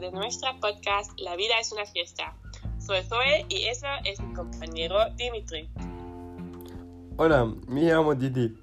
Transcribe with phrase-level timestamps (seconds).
[0.00, 2.36] de nuestra podcast La vida es una fiesta.
[2.78, 5.68] Soy Zoe y eso es mi compañero Dimitri.
[7.16, 8.61] Hola, me llamo Didi.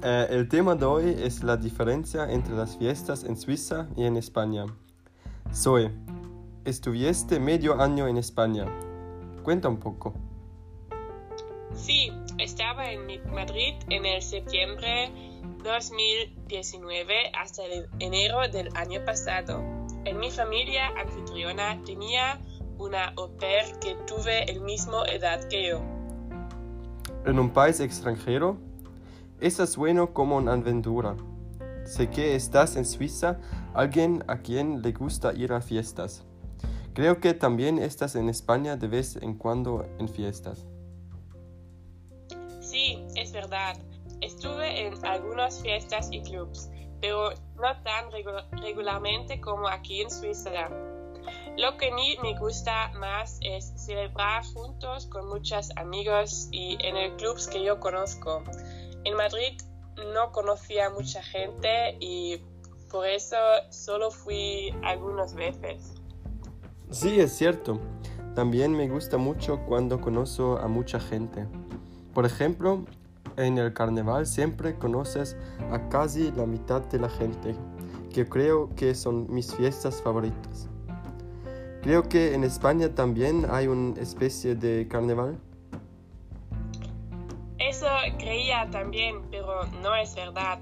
[0.00, 4.16] Eh, el tema de hoy es la diferencia entre las fiestas en Suiza y en
[4.16, 4.64] España.
[5.52, 5.90] Zoe,
[6.64, 8.66] estuviste medio año en España.
[9.42, 10.14] Cuenta un poco.
[11.74, 15.10] Sí, estaba en Madrid en el septiembre
[15.64, 19.60] 2019 hasta el enero del año pasado.
[20.04, 22.40] En mi familia anfitriona tenía
[22.78, 25.82] una au pair que tuve el mismo edad que yo.
[27.26, 28.67] En un país extranjero,
[29.40, 31.16] eso suena como una aventura.
[31.84, 33.38] Sé que estás en Suiza,
[33.74, 36.24] alguien a quien le gusta ir a fiestas.
[36.92, 40.66] Creo que también estás en España de vez en cuando en fiestas.
[42.60, 43.76] Sí, es verdad.
[44.20, 46.68] Estuve en algunas fiestas y clubs,
[47.00, 50.50] pero no tan regu- regularmente como aquí en Suiza.
[51.56, 57.16] Lo que ni me gusta más es celebrar juntos con muchos amigos y en el
[57.16, 58.42] clubs que yo conozco.
[59.08, 59.58] En Madrid
[60.12, 62.42] no conocía mucha gente y
[62.90, 63.36] por eso
[63.70, 65.94] solo fui algunas veces.
[66.90, 67.80] Sí, es cierto.
[68.34, 71.46] También me gusta mucho cuando conozco a mucha gente.
[72.12, 72.84] Por ejemplo,
[73.38, 75.38] en el carnaval siempre conoces
[75.72, 77.54] a casi la mitad de la gente,
[78.12, 80.68] que creo que son mis fiestas favoritas.
[81.80, 85.38] Creo que en España también hay una especie de carnaval.
[88.18, 90.60] Creía también, pero no es verdad.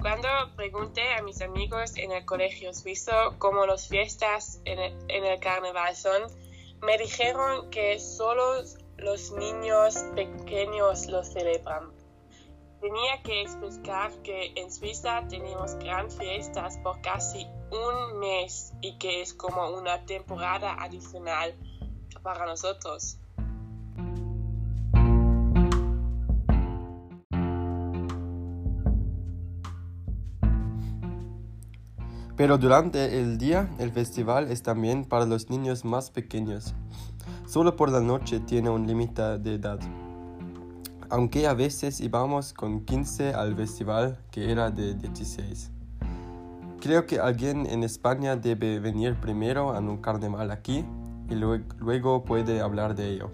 [0.00, 5.94] Cuando pregunté a mis amigos en el colegio suizo cómo las fiestas en el, carnaval
[5.94, 6.22] son,
[6.80, 8.62] me dijeron que solo
[8.96, 11.90] los niños pequeños los celebran.
[12.80, 19.20] Tenía que explicar que en Suiza tenemos gran fiestas por casi un mes y que
[19.20, 21.54] es como una temporada adicional
[22.22, 23.19] para nosotros.
[32.40, 36.72] Pero durante el día el festival es también para los niños más pequeños.
[37.46, 39.78] Solo por la noche tiene un límite de edad.
[41.10, 45.70] Aunque a veces íbamos con 15 al festival que era de 16.
[46.80, 50.82] Creo que alguien en España debe venir primero a un carnaval aquí
[51.28, 53.30] y luego, puede hablar de ello.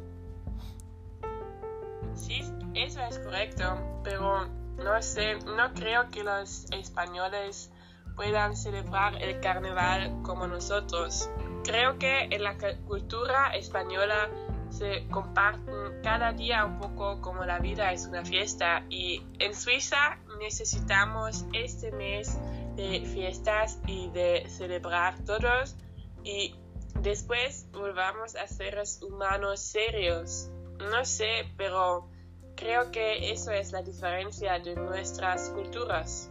[2.16, 2.43] Sí,
[2.75, 4.49] eso es correcto, pero
[4.83, 7.71] no sé, no creo que los españoles
[8.16, 11.31] puedan celebrar el carnaval como nosotros.
[11.65, 14.28] Creo que en la cu- cultura española
[14.71, 20.19] se comparten cada día un poco como la vida es una fiesta y en Suiza
[20.41, 22.38] necesitamos este mes
[22.75, 25.77] de fiestas y de celebrar todos
[26.25, 26.56] y
[27.00, 30.50] después volvamos a seres humanos serios.
[30.78, 32.09] No sé, pero
[32.56, 36.28] creo que eso es la diferencia de nuestras culturas.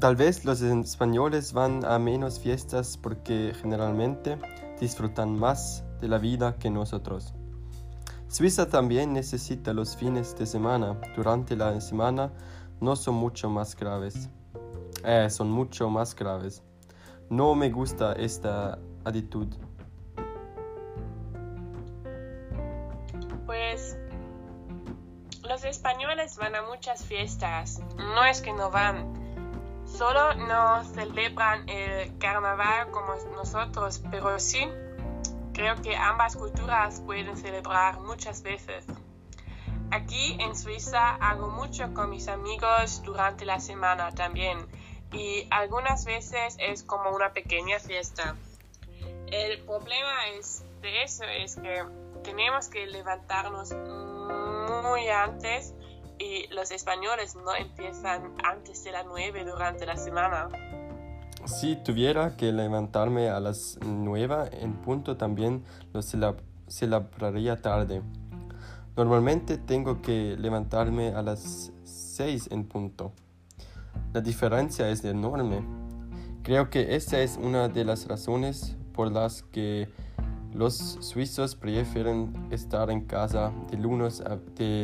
[0.00, 4.38] Tal vez los españoles van a menos fiestas porque generalmente
[4.80, 7.34] disfrutan más de la vida que nosotros.
[8.26, 10.98] Suiza también necesita los fines de semana.
[11.14, 12.32] Durante la semana
[12.80, 14.30] no son mucho más graves.
[15.04, 16.62] Eh, son mucho más graves.
[17.28, 19.48] No me gusta esta actitud.
[23.44, 23.98] Pues
[25.46, 27.82] los españoles van a muchas fiestas.
[27.98, 29.19] No es que no van.
[30.00, 34.66] Solo no celebran el carnaval como nosotros, pero sí
[35.52, 38.86] creo que ambas culturas pueden celebrar muchas veces.
[39.90, 44.66] Aquí en Suiza hago mucho con mis amigos durante la semana también
[45.12, 48.36] y algunas veces es como una pequeña fiesta.
[49.26, 51.84] El problema es de eso es que
[52.24, 53.74] tenemos que levantarnos
[54.82, 55.74] muy antes
[56.20, 60.48] y los españoles no empiezan antes de las 9 durante la semana.
[61.46, 65.64] Si tuviera que levantarme a las 9 en punto también
[65.94, 68.02] lo celeb- celebraría tarde.
[68.96, 73.12] Normalmente tengo que levantarme a las 6 en punto.
[74.12, 75.62] La diferencia es enorme.
[76.42, 79.88] Creo que esa es una de las razones por las que
[80.52, 83.78] los suizos prefieren estar en casa de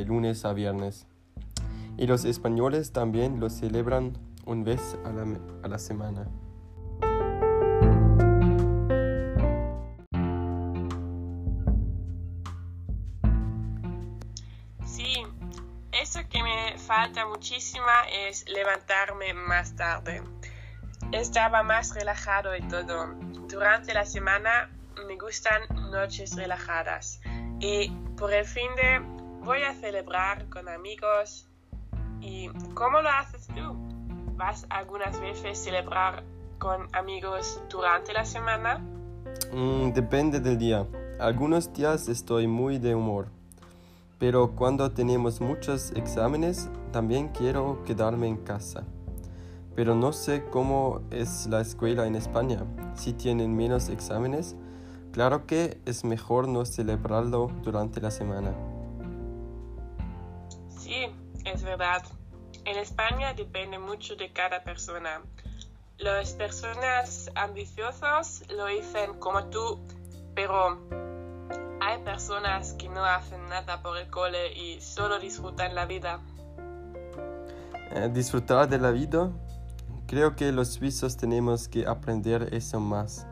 [0.07, 1.07] lunes a viernes.
[1.99, 6.29] Y los españoles también lo celebran una vez a la, a la semana.
[14.85, 15.25] Sí,
[15.93, 17.87] eso que me falta muchísimo
[18.29, 20.23] es levantarme más tarde.
[21.13, 23.15] Estaba más relajado y todo.
[23.49, 24.71] Durante la semana
[25.07, 27.21] me gustan noches relajadas.
[27.59, 29.01] Y por el fin de
[29.45, 31.49] voy a celebrar con amigos.
[32.21, 33.77] ¿Y cómo lo haces tú?
[34.37, 36.25] ¿Vas algunas veces a celebrar
[36.59, 38.79] con amigos durante la semana?
[39.53, 40.87] Mm, depende del día.
[41.19, 43.29] Algunos días estoy muy de humor.
[44.19, 48.85] Pero cuando tenemos muchos exámenes, también quiero quedarme en casa.
[49.75, 52.65] Pero no sé cómo es la escuela en España.
[52.95, 54.57] Si tienen menos exámenes,
[55.13, 58.55] claro que es mejor no celebrarlo durante la semana.
[61.57, 62.03] Es verdad.
[62.67, 65.23] En España depende mucho de cada persona.
[65.97, 69.81] Las personas ambiciosas lo dicen como tú,
[70.35, 70.79] pero
[71.81, 76.21] hay personas que no hacen nada por el cole y solo disfrutan la vida.
[77.93, 79.31] Eh, disfrutar de la vida,
[80.07, 83.27] creo que los suizos tenemos que aprender eso más.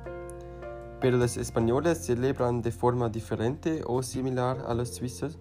[0.99, 5.39] Pero los españoles celebran de forma diferente o similar a los suizos.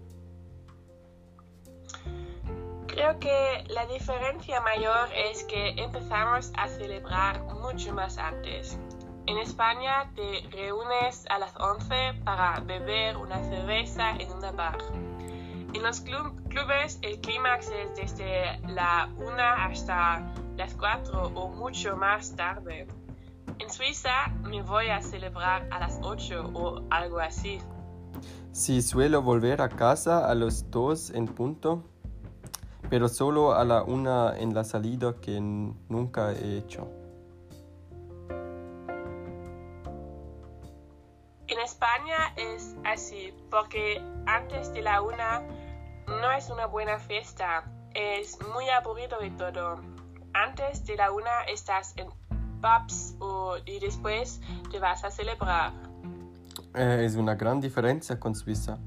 [3.20, 8.78] Que la diferencia mayor es que empezamos a celebrar mucho más antes.
[9.26, 14.76] En España te reúnes a las 11 para beber una cerveza en una bar.
[15.72, 20.22] En los clubes el clímax es desde la 1 hasta
[20.56, 22.86] las 4 o mucho más tarde.
[23.58, 27.58] En Suiza me voy a celebrar a las 8 o algo así.
[28.52, 31.82] Sí, suelo volver a casa a los 2 en punto,
[32.90, 36.88] pero solo a la 1 en la salida que nunca he hecho.
[41.46, 45.42] En España es así, porque antes de la una
[46.06, 47.64] no es una buena fiesta,
[47.94, 49.80] es muy aburrido y todo.
[50.32, 52.08] Antes de la una estás en
[52.60, 54.40] pubs o, y después
[54.70, 55.72] te vas a celebrar.
[56.74, 58.78] Eh, es una gran diferencia con Suiza,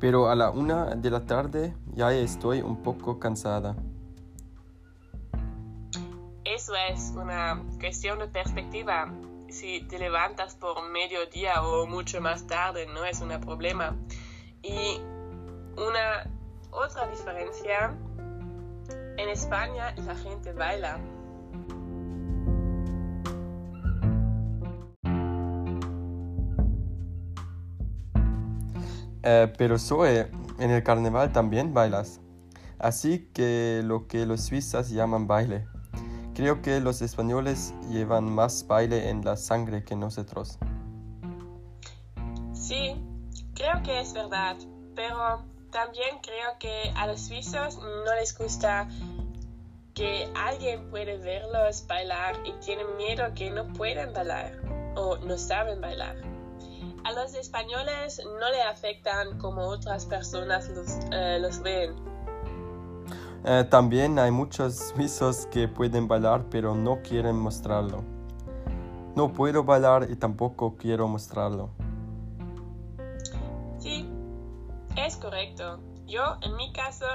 [0.00, 3.76] pero a la una de la tarde ya estoy un poco cansada.
[6.44, 9.12] Eso es una cuestión de perspectiva
[9.50, 13.96] si te levantas por mediodía o mucho más tarde no es un problema.
[14.62, 15.00] Y
[15.76, 16.30] una
[16.70, 17.94] otra diferencia,
[19.16, 20.98] en España la gente baila.
[29.22, 32.20] Eh, pero Zoe, en el carnaval también bailas.
[32.78, 35.66] Así que lo que los suizos llaman baile.
[36.34, 40.58] Creo que los españoles llevan más baile en la sangre que nosotros.
[42.54, 42.96] Sí,
[43.54, 44.56] creo que es verdad,
[44.94, 48.88] pero también creo que a los suizos no les gusta
[49.94, 54.52] que alguien puede verlos bailar y tienen miedo que no pueden bailar
[54.96, 56.29] o no saben bailar.
[57.04, 61.94] A los españoles no le afectan como otras personas los, eh, los ven.
[63.44, 68.04] Eh, también hay muchos suizos que pueden bailar pero no quieren mostrarlo.
[69.16, 71.70] No puedo bailar y tampoco quiero mostrarlo.
[73.78, 74.08] Sí,
[74.96, 75.80] es correcto.
[76.06, 77.06] Yo en mi caso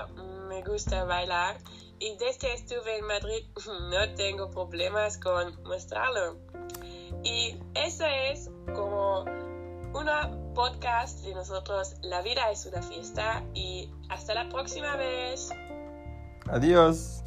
[0.50, 1.58] me gusta bailar
[2.00, 3.46] y desde que estuve en Madrid
[3.92, 6.38] no tengo problemas con mostrarlo.
[7.24, 9.26] Y eso es como
[9.96, 11.96] una podcast de nosotros.
[12.02, 15.50] La vida es una fiesta y hasta la próxima vez.
[16.50, 17.22] Adiós.